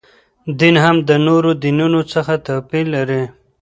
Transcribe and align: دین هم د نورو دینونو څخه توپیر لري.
دین 0.59 0.75
هم 0.83 0.95
د 1.09 1.11
نورو 1.27 1.51
دینونو 1.63 2.01
څخه 2.13 2.33
توپیر 2.45 2.85
لري. 2.95 3.23